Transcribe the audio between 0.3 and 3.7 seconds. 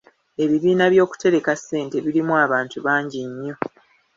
Ebibiina by'okutereka ssente birimu abantu bangi nnyo.